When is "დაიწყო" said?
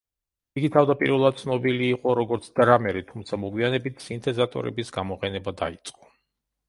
5.63-6.11